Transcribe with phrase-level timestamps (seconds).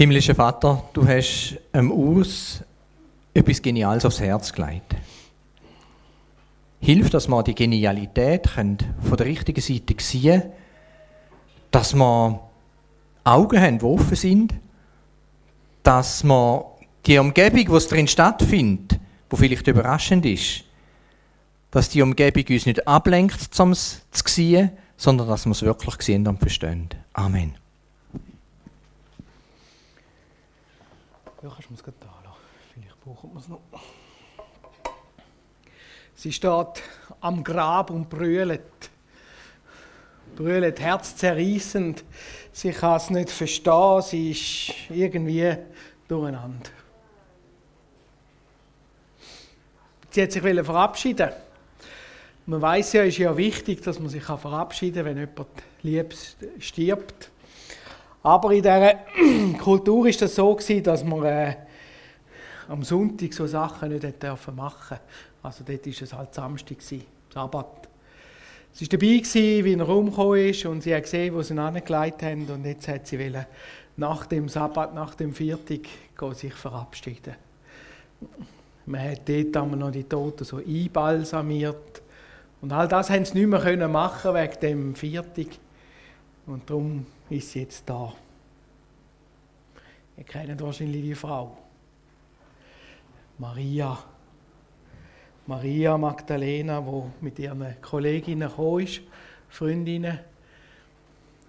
[0.00, 2.64] Himmlischer Vater, du hast einem Urs
[3.34, 4.96] etwas Geniales aufs Herz gelegt.
[6.80, 10.44] Hilf, dass wir die Genialität von der richtigen Seite sehen
[11.70, 12.40] dass wir
[13.24, 14.54] Augen haben, die offen sind,
[15.82, 16.64] dass wir
[17.04, 18.98] die Umgebung, die drin stattfindet,
[19.28, 20.64] wo vielleicht überraschend ist,
[21.72, 26.00] dass die Umgebung uns nicht ablenkt, um es zu sehen, sondern dass wir es wirklich
[26.00, 26.88] sehen und verstehen.
[27.12, 27.60] Amen.
[31.42, 32.36] Ja, kannst du es gerade da lassen.
[32.74, 33.60] Vielleicht brauchen wir es noch.
[36.14, 36.82] Sie steht
[37.20, 38.60] am Grab und brüllt.
[40.36, 42.04] Brüllt herzzerreißend.
[42.52, 44.02] Sie kann es nicht verstehen.
[44.02, 45.56] Sie ist irgendwie
[46.06, 46.70] durcheinander.
[50.10, 51.30] Sie hat sich verabschieden.
[52.44, 55.48] Man weiß ja, es ist ja wichtig, dass man sich verabschieden kann, wenn jemand
[55.82, 56.14] lieb
[56.58, 57.30] stirbt.
[58.22, 58.94] Aber in dieser
[59.58, 61.56] Kultur ist das so gewesen, dass man äh,
[62.68, 64.04] am Sonntag so Sachen nicht
[64.54, 64.98] machen.
[65.42, 66.76] Also dort war es halt Samstag,
[67.32, 67.88] Sabbat.
[68.72, 71.58] Sie war dabei, gewesen, wie er rumgekommen ist und sie hat gesehen, wo sie ihn
[71.58, 73.46] angelegt haben und jetzt hat sie wollen,
[73.96, 75.80] nach dem Sabbat, nach dem Viertag,
[76.34, 77.34] sich verabschieden.
[78.86, 82.02] Man hat dort einmal noch die Toten so einbalsamiert
[82.60, 85.46] und all das haben sie nicht mehr machen wegen dem Viertag
[86.46, 88.12] und darum ist jetzt da.
[90.16, 91.56] Ihr kennt wahrscheinlich die Frau.
[93.38, 93.98] Maria.
[95.46, 99.00] Maria Magdalena, wo mit ihren Kolleginnen gekommen ist,
[99.48, 100.20] Freundinnen.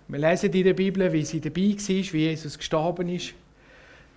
[0.08, 3.34] Wir lesen in der Bibel, wie sie dabei war, wie Jesus gestorben ist.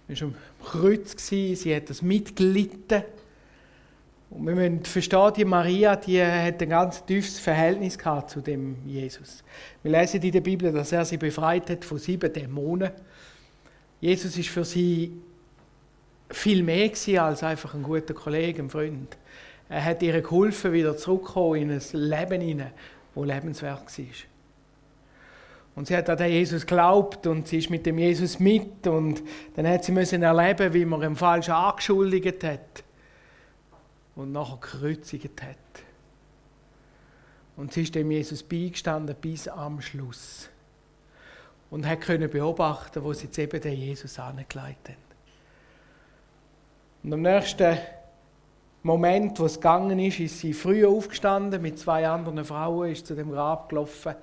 [0.09, 3.03] Sie war am Kreuz, sie hat das mitgelitten.
[4.35, 8.77] Und wir müssen verstehen, die Maria, die hat ein ganz tiefes Verhältnis gehabt zu dem
[8.85, 9.45] Jesus.
[9.85, 12.91] Wir lesen in der Bibel, dass er sie befreit hat von sieben Dämonen.
[14.01, 15.13] Jesus ist für sie
[16.31, 16.91] viel mehr
[17.23, 19.17] als einfach ein guter Kollege, ein Freund.
[19.69, 22.73] Er hat ihr geholfen, wieder zurückzukommen in ein Leben hinein,
[23.15, 24.05] das lebenswert war.
[25.77, 29.23] Und sie hat an den Jesus geglaubt und sie ist mit dem Jesus mit und
[29.55, 32.84] dann hat sie müssen erleben, wie man ihn falsch angeschuldigt hat
[34.17, 35.57] und nachher gekreuzigt hat.
[37.57, 40.49] Und sie ist dem Jesus beigestanden bis am Schluss.
[41.71, 44.97] Und hat können beobachten, wo sie jetzt eben den Jesus angelegt haben.
[47.03, 47.79] Und am nächsten
[48.83, 53.15] Moment, wo es gegangen ist, ist sie früh aufgestanden mit zwei anderen Frauen, ist zu
[53.15, 54.15] dem Grab gelaufen.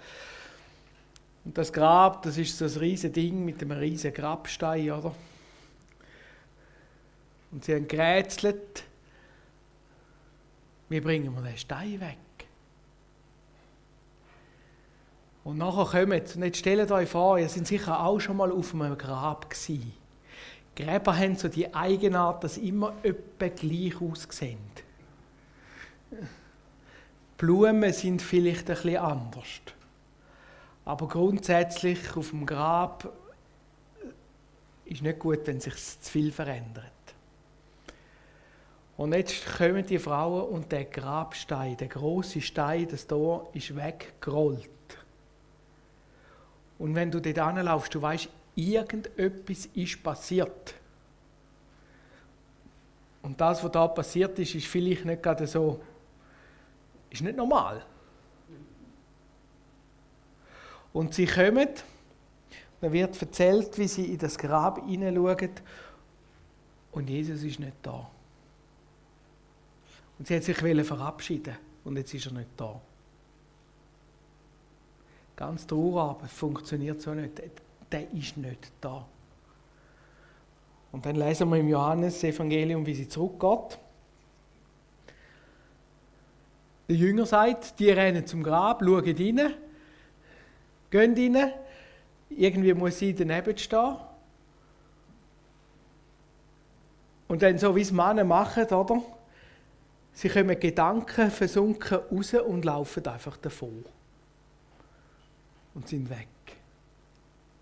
[1.43, 5.13] Und das Grab, das ist so ein riesiges Ding mit einem riesigen Grabstein, oder?
[7.51, 8.83] Und sie haben gerätselt
[10.91, 12.17] wie bringen wir den Stein weg?
[15.43, 18.75] Und nachher kommt, und jetzt stellt euch vor, ihr seid sicher auch schon mal auf
[18.75, 19.93] einem Grab gewesen.
[20.75, 24.59] Gräber haben so die Eigenart, dass sie immer etwa gleich aussehen.
[27.37, 29.61] Blumen sind vielleicht ein bisschen anders.
[30.85, 33.11] Aber grundsätzlich auf dem Grab
[34.85, 36.91] ist nicht gut, wenn sich zu viel verändert.
[39.01, 44.69] Und jetzt kommen die Frauen und der Grabstein, der große Stein, das Tor ist weggerollt.
[46.77, 50.75] Und wenn du dort anlaufst, du weißt, irgendetwas ist passiert.
[53.23, 55.81] Und das, was da passiert ist, ist vielleicht nicht gerade so,
[57.09, 57.83] ist nicht normal.
[60.93, 61.69] Und sie kommen,
[62.79, 65.49] dann wird erzählt, wie sie in das Grab hineinschauen
[66.91, 68.07] und Jesus ist nicht da.
[70.21, 70.55] Und sie hat sich
[70.85, 72.79] verabschieden und jetzt ist er nicht da.
[75.35, 77.41] Ganz traurig, es funktioniert so nicht.
[77.91, 79.03] Der ist nicht da.
[80.91, 83.79] Und dann lesen wir im Johannes-Evangelium, wie sie zurückgeht.
[86.87, 89.55] Der Jünger sagt, die rennen zum Grab, schauen rein,
[90.91, 91.53] gehen rein.
[92.29, 93.95] Irgendwie muss sie daneben stehen.
[97.27, 99.01] Und dann so, wie es Männer machen, oder?
[100.13, 103.85] Sie kommen Gedanken versunken raus und laufen einfach davon.
[105.73, 106.27] Und sind weg.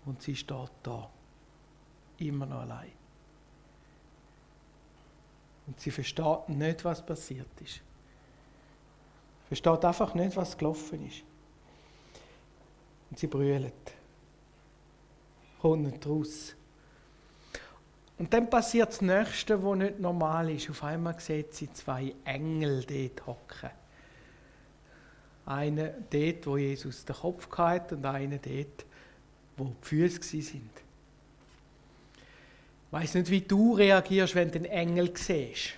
[0.04, 1.08] Und sie steht da.
[2.18, 2.92] Immer noch allein.
[5.66, 7.80] Und sie versteht nicht, was passiert ist.
[9.46, 11.22] Versteht einfach nicht, was gelaufen ist.
[13.10, 13.72] Und sie brüllt.
[15.60, 16.56] Kommt nicht raus.
[18.20, 20.68] Und dann passiert das Nächste, was nicht normal ist.
[20.68, 23.70] Auf einmal sieht sie zwei Engel dort hocken.
[25.46, 28.84] Einer dort, wo Jesus den Kopf hatte und einer dort,
[29.56, 30.70] wo die Füße sind.
[32.14, 35.70] Ich weiß nicht, wie du reagierst, wenn du den Engel siehst.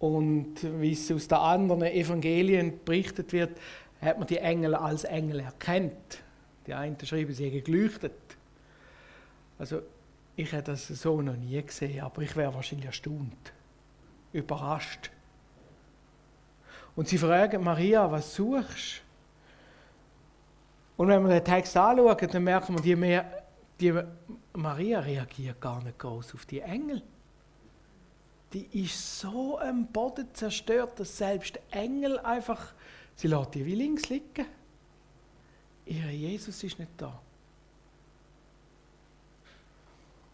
[0.00, 3.56] Und wie es aus den anderen Evangelien berichtet wird,
[4.00, 6.24] hat man die Engel als Engel erkannt.
[6.66, 8.35] Die einen schreiben, sie haben geleuchtet.
[9.58, 9.82] Also
[10.36, 13.52] ich hätte das so noch nie gesehen, aber ich wäre wahrscheinlich erstaunt,
[14.32, 15.10] überrascht.
[16.94, 19.02] Und sie fragen Maria, was suchst
[20.96, 23.44] Und wenn wir den Text anschauen, dann merken wir, die, mehr,
[23.80, 23.98] die
[24.54, 27.02] Maria reagiert gar nicht groß auf die Engel.
[28.52, 32.72] Die ist so am Boden zerstört, dass selbst Engel einfach,
[33.14, 34.46] sie lässt die wie links liegen.
[35.84, 37.20] Ihr Jesus ist nicht da.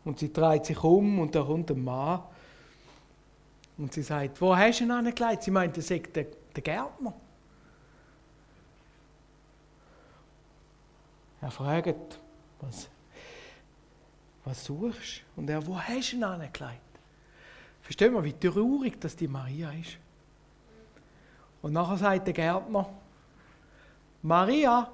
[0.04, 2.22] Und sie dreht sich um und da kommt ein Mann.
[3.78, 5.42] Und sie sagt, wo hast du ihn angelegt?
[5.42, 7.14] Sie meint, er sagt der, der Gärtner.
[11.40, 12.20] Er fragt,
[12.60, 12.88] was,
[14.44, 15.40] was suchst du?
[15.40, 16.80] Und er, wo hast du ihn angelegt?
[17.82, 19.98] Verstehen wir, wie traurig das die Maria ist?
[21.62, 22.88] Und nachher sagt der Gärtner,
[24.22, 24.90] Maria.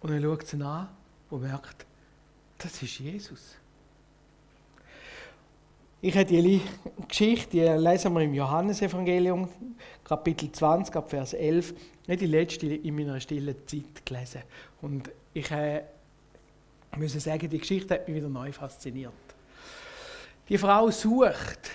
[0.00, 0.88] Und er schaut sie an
[1.28, 1.86] und merkt,
[2.62, 3.56] das ist Jesus.
[6.02, 6.62] Ich habe die
[7.08, 9.48] Geschichte, die lesen wir im Johannesevangelium,
[10.02, 11.74] Kapitel 20, ab Vers 11,
[12.06, 14.42] nicht die letzte in meiner stillen Zeit gelesen.
[14.80, 15.82] Und ich äh,
[16.96, 19.12] muss sagen, die Geschichte hat mich wieder neu fasziniert.
[20.48, 21.70] Die Frau sucht,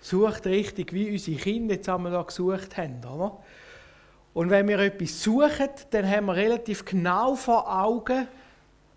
[0.00, 3.38] sucht richtig, wie unsere Kinder jetzt einmal gesucht haben, oder?
[4.34, 8.26] Und wenn wir etwas suchen, dann haben wir relativ genau vor Augen,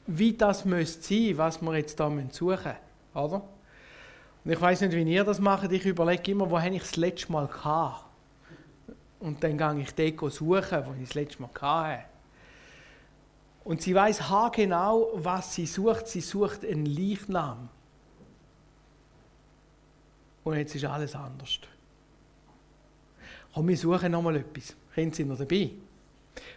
[0.07, 2.73] wie das müsste sein, was wir jetzt da suchen
[3.13, 3.41] müssen?
[4.47, 5.71] Und ich weiß nicht, wie ihr das macht.
[5.71, 8.05] Ich überlege immer, wo ich das letzte Mal gehabt?
[9.19, 12.05] Und dann gehe ich dort suchen, wo ich das letzte Mal hatte.
[13.65, 14.21] Und sie weiß
[14.53, 16.07] genau, was sie sucht.
[16.07, 17.67] Sie sucht einen Leichnam.
[20.45, 21.59] Und jetzt ist alles anders.
[23.53, 24.73] Komm, wir suchen nochmal etwas.
[24.95, 25.71] Können Sie noch dabei?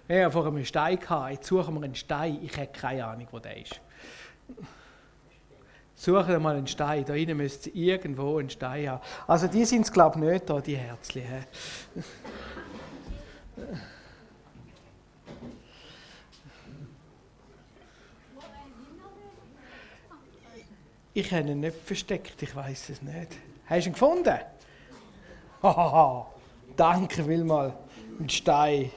[0.06, 2.38] Wir haben vorher einen Stein gehabt, jetzt suchen wir einen Stein.
[2.42, 3.80] Ich habe keine Ahnung, wo der ist.
[5.94, 7.04] Suchen mal einen Stein.
[7.04, 9.02] Da innen müsste irgendwo einen Stein haben.
[9.26, 11.22] Also die sind es, glaube ich, nicht da, die Herzchen.
[21.12, 23.36] Ich habe ihn nicht versteckt, ich weiß es nicht.
[23.66, 24.38] Hast du ihn gefunden?
[25.62, 26.26] Hahaha,
[26.76, 27.74] danke vielmals.
[28.18, 28.90] Ein Stein.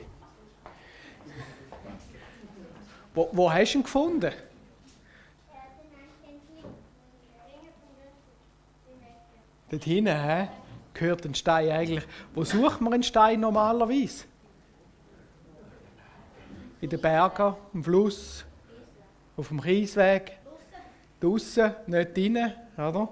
[3.14, 4.32] Wo, wo hast du ihn gefunden?
[9.70, 10.48] Dort hinten he?
[10.94, 12.04] gehört ein Stein eigentlich.
[12.34, 14.26] Wo sucht man einen Stein normalerweise?
[16.82, 18.46] In den Bergen, am Fluss,
[19.38, 20.34] auf dem Kiesweg,
[21.20, 23.10] draußen, nicht drinnen, oder?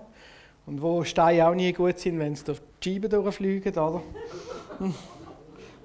[0.65, 4.01] Und wo Steine auch nie gut sind, wenn sie durch die Scheiben durchfliegen, oder?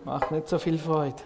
[0.05, 1.23] Macht nicht so viel Freude.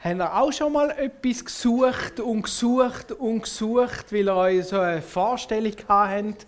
[0.00, 4.78] Habt ihr auch schon mal etwas gesucht und gesucht und gesucht, weil ihr euch so
[4.78, 6.46] eine Vorstellung habt,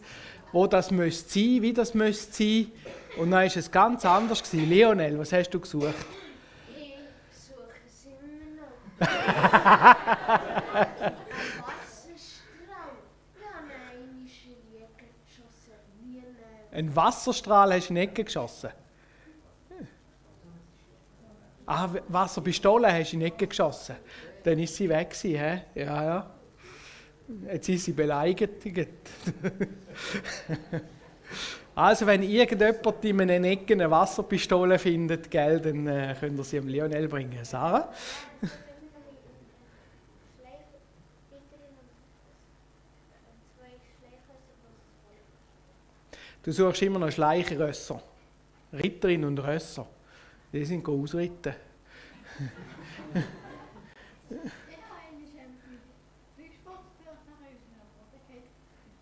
[0.52, 2.70] wo das müsste sein, wie das müsste sein?
[3.16, 4.40] Und dann war es ganz anders.
[4.44, 4.70] Gewesen.
[4.70, 5.94] Lionel, was hast du gesucht?
[6.76, 6.94] Ich
[7.32, 8.70] suche es immer noch.
[11.66, 12.94] Wasserstrahl.
[13.40, 15.74] Ja, nein, ich in die Ecke geschossen.
[16.06, 16.22] Nie
[16.70, 18.70] Ein Wasserstrahl hast du in die Ecke geschossen?
[21.66, 23.96] Ah, Wasserpistole hast du in die Ecke geschossen.
[24.42, 25.80] Dann ist sie weg gewesen, he?
[25.80, 26.30] Ja, ja.
[27.52, 28.50] Jetzt ist sie beleidigt.
[31.74, 36.58] also, wenn irgendjemand in einer Ecke eine Wasserpistole findet, gell, dann äh, könnt ihr sie
[36.58, 37.44] dem Lionel bringen.
[37.44, 37.92] Sarah?
[46.42, 48.02] Du suchst immer noch Schleichrösser.
[48.72, 49.86] Ritterin und Rösser.
[50.52, 51.54] Die sind ausritten.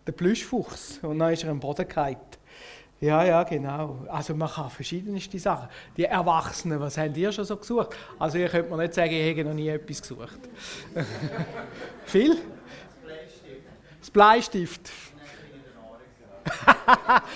[0.07, 0.99] Der Plüschfuchs.
[1.02, 2.17] Und dann ist er am Boden gefallen.
[3.00, 4.05] Ja, ja, genau.
[4.09, 5.69] Also man kann verschiedenste Sachen.
[5.97, 7.90] Die Erwachsenen, was habt ihr schon so gesucht?
[8.19, 10.40] Also ihr könnt mir nicht sagen, ich hätte noch nie etwas gesucht.
[12.07, 12.38] Viel?
[14.00, 14.90] Das Bleistift.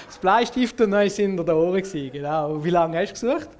[0.06, 2.64] das Bleistift und dann sind in der Ohren genau.
[2.64, 3.50] Wie lange hast du gesucht?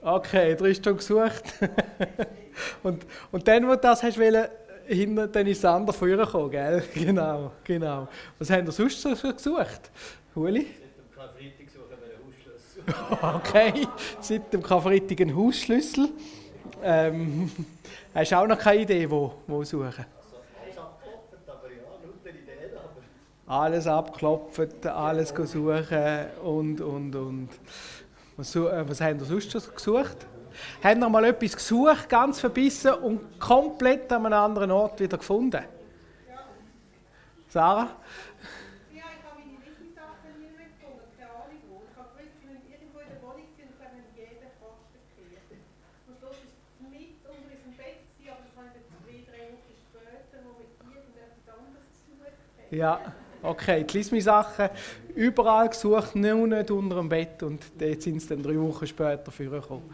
[0.00, 1.44] Okay, drei Stunden gesucht.
[2.82, 4.46] und, und dann, wo du das hast wollen,
[4.86, 6.82] hinten, dann ist vorher gekommen, gell?
[6.94, 8.08] Genau, genau.
[8.38, 9.90] Was haben wir sonst so gesucht?
[10.34, 10.66] Huli?
[13.20, 13.86] Okay,
[14.20, 16.08] seit dem Karfreitag ein Hausschlüssel.
[16.82, 17.50] Ähm,
[18.14, 20.06] hast du auch noch keine Idee, wo, wo suchen?
[23.46, 27.48] Alles abklopfen, alles suchen und, und, und.
[28.38, 30.24] Was, äh, was haben wir sonst schon gesucht?
[30.80, 35.58] Haben wir mal etwas gesucht, ganz verbissen und komplett an einem anderen Ort wieder gefunden?
[37.48, 37.90] Sarah?
[38.94, 41.82] Ja, ich habe meine Wissenssachen nie mehr gefunden, keine Ahnung wo.
[41.82, 45.02] Ich habe gewusst, wir müssen irgendwo in der Wohnung sind und haben jeden Kasten.
[46.06, 49.42] Am Schluss war es mit unter unserem Bett, gewesen, aber das haben wir zwei, drei
[49.50, 52.70] Wochen später, wo wir irgendetwas anderes gesucht haben.
[52.70, 53.02] Ja,
[53.42, 53.84] okay.
[53.84, 54.70] Die Lismi-Sachen
[55.14, 57.42] überall gesucht, nur nicht unter dem Bett.
[57.42, 59.90] Und dort sind sie dann drei Wochen später vorgekommen.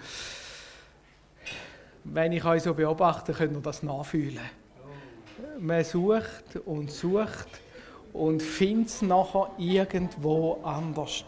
[2.05, 4.45] Wenn ich euch so beobachte, könnt ihr das nachfühlen.
[5.59, 7.49] Man sucht und sucht
[8.13, 11.25] und findet es nachher irgendwo anders.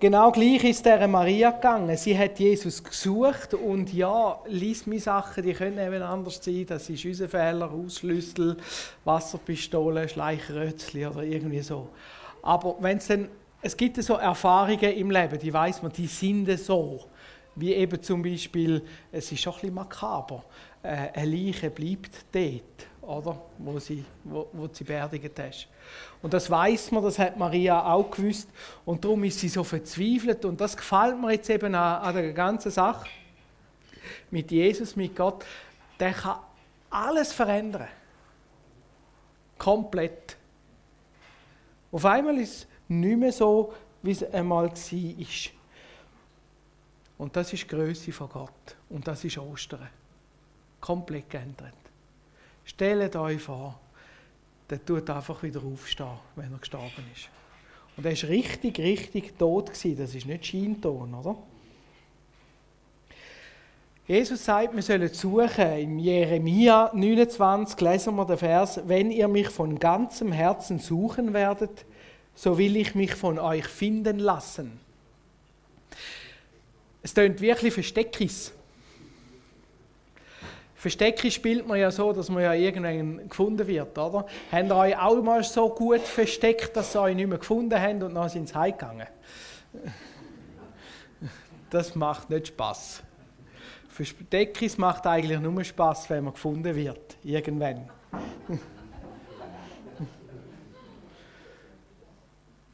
[0.00, 1.96] Genau gleich ist der Maria gegangen.
[1.96, 6.64] Sie hat Jesus gesucht und ja, lies mir Sachen, die können eben anders sein.
[6.68, 8.56] Das ist unser Fehler, Ausschlüssel,
[9.04, 11.88] Wasserpistole, Schleichrötzli oder irgendwie so.
[12.42, 13.08] Aber wenn es
[13.60, 17.00] es gibt so Erfahrungen im Leben, die weiß man, die sind so.
[17.56, 20.44] Wie eben zum Beispiel, es ist schon ein bisschen makaber,
[20.80, 23.40] äh, eine Leiche bleibt dort, oder?
[23.56, 25.66] Wo, sie, wo, wo sie beerdigt hast.
[26.20, 28.48] Und das weiß man, das hat Maria auch gewusst.
[28.84, 30.44] Und darum ist sie so verzweifelt.
[30.44, 33.08] Und das gefällt mir jetzt eben an, an der ganzen Sache.
[34.30, 35.44] Mit Jesus, mit Gott.
[35.98, 36.38] Der kann
[36.90, 37.88] alles verändern.
[39.56, 40.36] Komplett.
[41.90, 43.72] Auf einmal ist es nicht mehr so,
[44.02, 45.26] wie es einmal war.
[47.16, 48.76] Und das ist die Größe von Gott.
[48.90, 49.88] Und das ist Ostern.
[50.80, 51.87] Komplett geändert.
[52.68, 53.80] Stellt euch vor,
[54.68, 57.30] der tut einfach wieder aufstehen, wenn er gestorben ist.
[57.96, 59.96] Und er ist richtig, richtig tot gewesen.
[59.96, 61.36] Das ist nicht Scheinton, oder?
[64.06, 65.78] Jesus sagt, wir sollen suchen.
[65.78, 71.86] Im Jeremia 29 lesen wir den Vers: Wenn ihr mich von ganzem Herzen suchen werdet,
[72.34, 74.78] so will ich mich von euch finden lassen.
[77.02, 78.52] Es tönt wirklich Versteckis.
[80.78, 84.24] Versteckis spielt man ja so, dass man ja irgendwann gefunden wird, oder?
[84.52, 88.00] Habt ihr euch auch mal so gut versteckt, dass sie euch nicht mehr gefunden haben
[88.00, 89.08] und dann sind sie heimgegangen?
[91.68, 93.02] Das macht nicht Spaß.
[93.88, 97.16] Versteckis macht eigentlich nur Spaß, wenn man gefunden wird.
[97.24, 97.90] Irgendwann.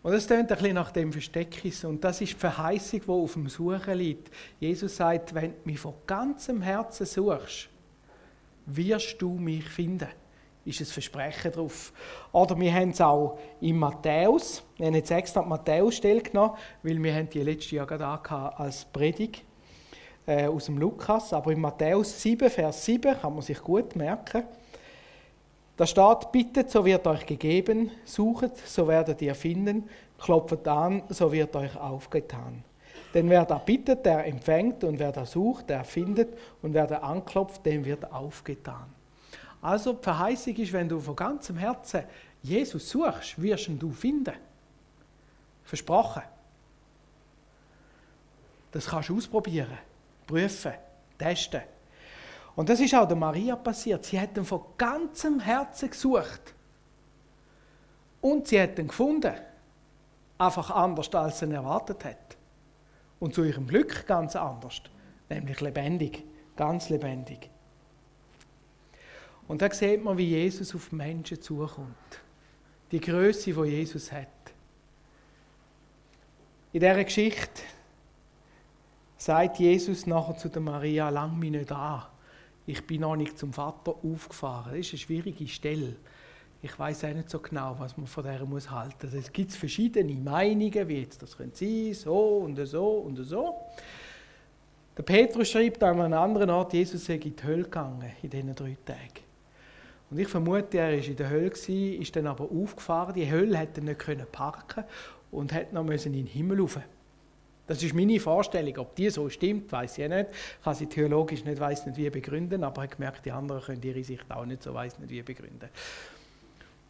[0.03, 1.83] Und das tönt ein bisschen nach dem Versteckis.
[1.87, 4.31] Und das ist die Verheißung, die auf dem Suchen liegt.
[4.61, 7.71] Jesus sagt, wenn du mich von ganzem Herzen suchst,
[8.67, 10.09] wirst du mich finden.
[10.65, 11.93] Ist ein Versprechen drauf.
[12.33, 14.63] Oder wir haben es auch in Matthäus.
[14.79, 18.07] Wir haben jetzt extra die Matthäus-Stelle genommen, weil wir haben die letzte Jahr gerade
[18.59, 19.43] als Predigt
[20.27, 21.35] äh, aus dem Lukas.
[21.35, 24.45] Aber in Matthäus 7, Vers 7 kann man sich gut merken.
[25.77, 31.33] Da steht, bittet, so wird euch gegeben, suchet, so werdet ihr finden, klopft an, so
[31.33, 32.63] wird euch aufgetan.
[33.15, 36.99] Denn wer da bittet, der empfängt, und wer da sucht, der findet, und wer da
[36.99, 38.93] anklopft, dem wird aufgetan.
[39.63, 42.03] Also die Verheißung ist, wenn du von ganzem Herzen
[42.43, 44.35] Jesus suchst, wirst ihn du finden.
[45.65, 46.23] Versprochen.
[48.71, 49.79] Das kannst du ausprobieren,
[50.27, 50.75] prüfen,
[51.17, 51.63] testen.
[52.57, 54.05] Und das ist auch der Maria passiert.
[54.05, 56.55] Sie hat ihn von ganzem Herzen gesucht.
[58.21, 59.35] Und sie hat ihn gefunden.
[60.37, 62.37] Einfach anders, als sie ihn erwartet hat.
[63.25, 64.83] Und zu ihrem Glück ganz anders.
[65.31, 66.25] Nämlich lebendig.
[66.57, 67.49] Ganz lebendig.
[69.49, 72.21] Und da sieht man, wie Jesus auf Menschen zukommt.
[72.93, 74.29] Die Größe, die Jesus hat.
[76.75, 77.63] In dieser Geschichte
[79.17, 82.05] sagt Jesus nachher zu der Maria, lang mich nicht an
[82.67, 84.73] ich bin noch nicht zum Vater aufgefahren.
[84.73, 85.97] Das ist eine schwierige Stelle.
[86.65, 89.11] Ich weiß auch nicht so genau, was man von der muss halten.
[89.15, 93.55] Es gibt verschiedene Meinungen, wie jetzt das könnte so und so und so.
[94.97, 98.55] Der Petrus schreibt an einem anderen Ort, Jesus sei in die Hölle gegangen in diesen
[98.55, 99.25] drei Tagen.
[100.11, 103.13] Und ich vermute, er war in der Hölle, ist dann aber aufgefahren.
[103.13, 104.85] Die Hölle hätte er nicht parken
[105.33, 106.79] und hätte noch in den Himmel rauf.
[107.67, 108.79] Das ist meine Vorstellung.
[108.79, 110.31] Ob die so stimmt, weiß ich nicht.
[110.31, 113.83] Ich kann sie theologisch nicht, weiß nicht wie begründen, aber ich gemerkt, die anderen können
[113.83, 115.69] ihre Sicht auch nicht so weiß nicht wie begründen.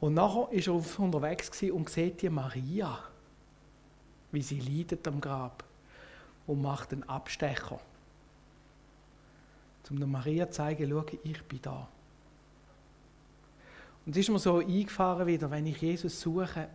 [0.05, 2.99] Und nachher ist er unterwegs und sieht die Maria,
[4.33, 5.65] wie sie leidet am Grab
[6.47, 7.81] und macht einen Abstecher.
[9.89, 11.89] Um der Maria zu zeigen, schau, ich bin da.
[14.05, 16.69] Und es ist mir so eingefahren wieder, wenn ich Jesus suche,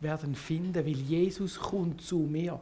[0.00, 2.60] werden finden, weil Jesus kommt zu mir.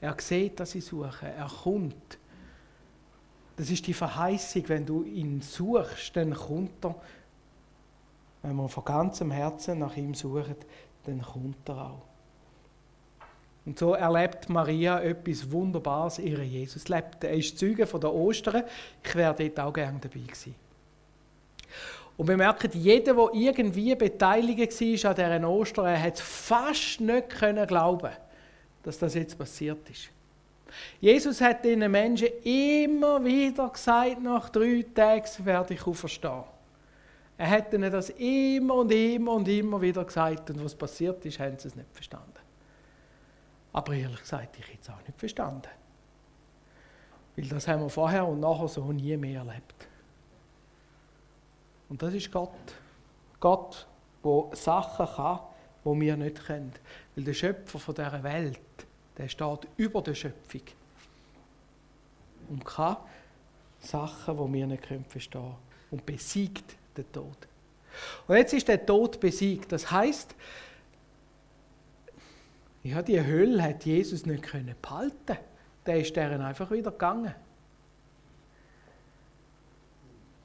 [0.00, 1.26] Er sieht, dass ich suche.
[1.26, 2.16] Er kommt.
[3.58, 6.94] Das ist die Verheißung, wenn du ihn suchst, dann kommt er.
[8.42, 10.56] Wenn wir von ganzem Herzen nach ihm suchen,
[11.04, 12.02] dann kommt er auch.
[13.64, 17.22] Und so erlebt Maria etwas Wunderbares, ihre Jesus lebt.
[17.22, 18.64] Er ist Zeuge von der Ostern.
[19.04, 20.56] Ich wäre dort auch gerne dabei gewesen.
[22.16, 27.28] Und wir merken, jeder, der irgendwie beteiligt war an dieser Ostern, hat fast nicht
[27.68, 28.10] glauben
[28.82, 30.10] dass das jetzt passiert ist.
[31.00, 36.44] Jesus hat den Menschen immer wieder gesagt, nach drei Tagen werde ich auferstehen.
[37.42, 41.40] Er hat ihnen das immer und immer und immer wieder gesagt und was passiert ist,
[41.40, 42.38] haben sie es nicht verstanden.
[43.72, 45.68] Aber ehrlich gesagt, ich hätte es auch nicht verstanden.
[47.34, 49.88] Weil das haben wir vorher und nachher so nie mehr erlebt.
[51.88, 52.76] Und das ist Gott.
[53.40, 53.88] Gott,
[54.24, 55.40] der Sachen kann,
[55.84, 56.72] die wir nicht können.
[57.16, 58.60] Weil der Schöpfer von dieser Welt,
[59.18, 60.62] der steht über der Schöpfung.
[62.50, 62.98] Und kann
[63.80, 65.56] Sachen, die wir nicht können verstehen
[65.90, 67.36] Und besiegt den Tod.
[68.26, 69.72] Und jetzt ist der Tod besiegt.
[69.72, 70.34] Das heißt,
[72.84, 75.36] ja, die Hölle hat Jesus nicht können behalten.
[75.86, 77.34] Der ist deren einfach wieder gegangen.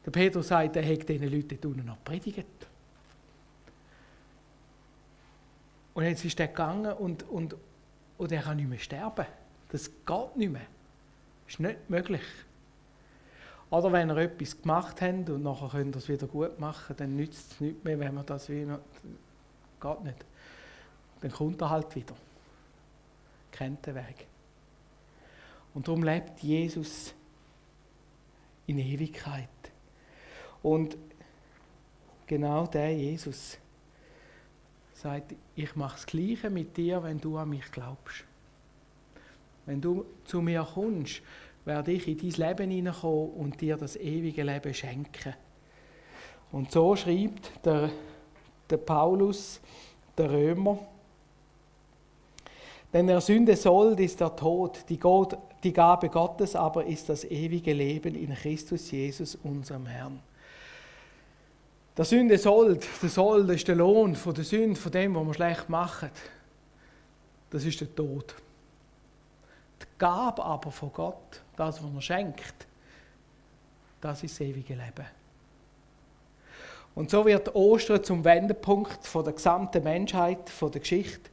[0.06, 2.46] Der Peter sagt, er hat diesen Leuten unten noch predigt.
[5.94, 7.56] Und jetzt ist er gegangen und, und,
[8.18, 9.26] und er kann nicht mehr sterben.
[9.70, 10.68] Das geht nicht mehr.
[11.46, 12.22] Das ist nicht möglich.
[13.70, 17.16] Oder wenn er etwas gemacht hat und nachher könnt ihr es wieder gut machen, dann
[17.16, 18.80] nützt es nicht mehr, wenn man das wie man,
[19.82, 20.26] geht nicht.
[21.22, 22.16] Dann kommt er halt wieder
[23.58, 24.28] kennt den Weg.
[25.74, 27.14] Und darum lebt Jesus
[28.68, 29.50] in Ewigkeit.
[30.62, 30.96] Und
[32.28, 33.58] genau der Jesus
[34.94, 38.26] sagt, ich mache das Gleiche mit dir, wenn du an mich glaubst.
[39.66, 41.22] Wenn du zu mir kommst,
[41.68, 45.36] werde ich in dein Leben hineinkommen und dir das ewige Leben schenken.
[46.52, 47.92] Und so schreibt der,
[48.70, 49.60] der Paulus,
[50.18, 50.80] der Römer,
[52.94, 57.26] denn der Sünde Sold ist der Tod, die, Gott, die Gabe Gottes aber ist das
[57.26, 60.22] ewige Leben in Christus Jesus, unserem Herrn.
[61.98, 65.34] Der Sünde Sold, der Sold ist der Lohn von der Sünde, von dem, was wir
[65.34, 66.10] schlecht machen.
[67.50, 68.36] Das ist der Tod.
[69.98, 72.68] Gabe aber von Gott, das, was er schenkt,
[74.02, 75.06] das ist das ewige Leben.
[76.96, 81.30] Und so wird Ostern zum Wendepunkt von der gesamten Menschheit, von der Geschichte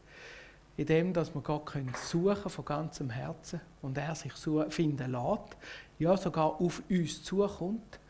[0.77, 4.33] in dem, dass wir Gott können suchen von ganzem Herzen und er sich
[4.70, 5.57] finden lässt,
[5.98, 8.00] ja sogar auf uns zukommt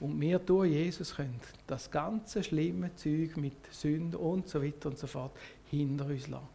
[0.00, 4.98] und wir durch Jesus können das ganze schlimme Zeug mit Sünde und so weiter und
[4.98, 5.32] so fort
[5.70, 6.48] hinter uns lassen.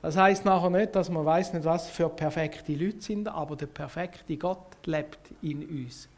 [0.00, 3.66] Das heißt nachher nicht, dass man weiß nicht, was für perfekte Leute sind, aber der
[3.66, 6.08] perfekte Gott lebt in uns.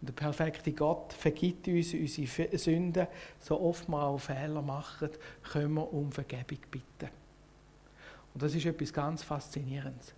[0.00, 3.06] Der perfekte Gott vergibt uns unsere Sünden.
[3.40, 5.10] So oft wir auch Fehler machen,
[5.42, 7.10] können wir um Vergebung bitten.
[8.34, 10.12] Und das ist etwas ganz Faszinierendes.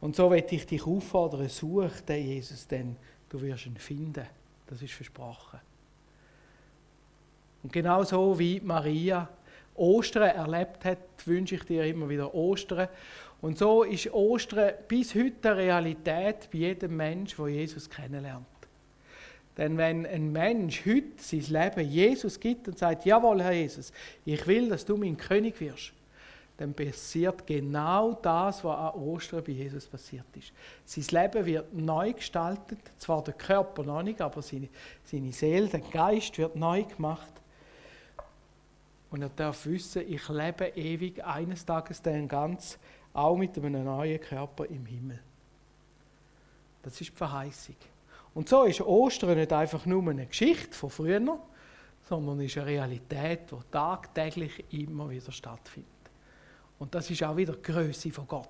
[0.00, 2.96] Und so werde ich dich auffordern, such den Jesus, denn
[3.28, 4.26] du wirst ihn finden.
[4.66, 5.58] Das ist versprochen.
[7.62, 9.28] Und genauso wie Maria
[9.78, 12.88] Ostern erlebt hat, wünsche ich dir immer wieder Ostern.
[13.40, 18.46] Und so ist Ostern bis heute eine Realität bei jedem Mensch, der Jesus kennenlernt.
[19.56, 23.92] Denn wenn ein Mensch heute sein Leben Jesus gibt und sagt, jawohl, Herr Jesus,
[24.24, 25.92] ich will, dass du mein König wirst,
[26.58, 30.52] dann passiert genau das, was an Ostern bei Jesus passiert ist.
[30.84, 34.68] Sein Leben wird neu gestaltet, zwar der Körper noch nicht, aber seine,
[35.04, 37.32] seine Seele, der Geist wird neu gemacht.
[39.10, 42.78] Und er darf wissen, ich lebe ewig eines Tages dann ganz
[43.12, 45.18] auch mit einem neuen Körper im Himmel.
[46.82, 47.76] Das ist die Verheißung.
[48.34, 51.38] Und so ist Ostern nicht einfach nur eine Geschichte von früher,
[52.08, 55.90] sondern ist eine Realität, die tagtäglich immer wieder stattfindet.
[56.78, 58.48] Und das ist auch wieder die Größe von Gott.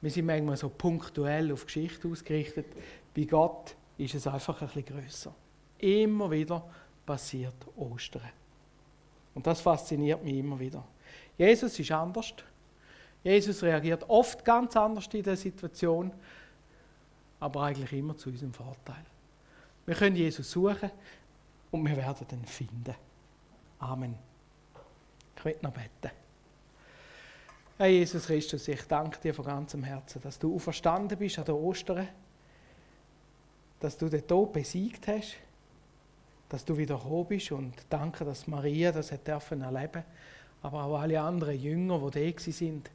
[0.00, 2.66] Wir sind manchmal so punktuell auf Geschichte ausgerichtet.
[3.14, 5.34] Bei Gott ist es einfach ein bisschen grösser.
[5.78, 6.64] Immer wieder
[7.04, 8.41] passiert Ostern.
[9.34, 10.84] Und das fasziniert mich immer wieder.
[11.38, 12.34] Jesus ist anders.
[13.24, 16.12] Jesus reagiert oft ganz anders in der Situation,
[17.40, 19.04] aber eigentlich immer zu unserem Vorteil.
[19.86, 20.90] Wir können Jesus suchen
[21.70, 22.94] und wir werden ihn finden.
[23.78, 24.16] Amen.
[25.36, 26.14] Ich möchte noch beten.
[27.78, 31.56] Herr Jesus Christus, ich danke dir von ganzem Herzen, dass du auferstanden bist an der
[31.56, 32.06] Ostern,
[33.80, 35.36] dass du den Tod besiegt hast,
[36.52, 40.04] dass du wieder gekommen bist und danke, dass Maria das hat dürfen erleben,
[40.60, 42.90] aber auch alle anderen Jünger, die da sind,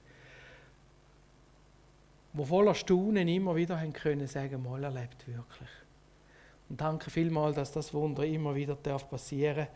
[2.34, 5.70] wo voller Staunen immer wieder haben können sagen, mal erlebt wirklich.
[6.70, 9.68] Und danke vielmals, dass das Wunder immer wieder darf passieren.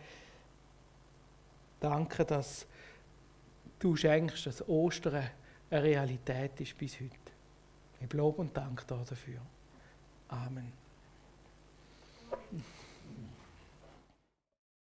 [1.79, 2.67] Danke, dass
[3.79, 5.27] du schenkst, dass Ostern
[5.71, 7.15] eine Realität ist bis heute.
[7.99, 9.41] Ich Lob und Dank dafür.
[10.27, 10.71] Amen.